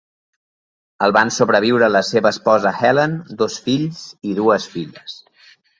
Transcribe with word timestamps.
El 1.07 1.13
van 1.17 1.33
sobreviure 1.35 1.91
la 1.97 2.03
seva 2.09 2.33
esposa 2.37 2.75
Helen, 2.81 3.17
dos 3.45 3.61
fills 3.69 4.05
i 4.33 4.37
dues 4.43 4.69
filles. 4.75 5.25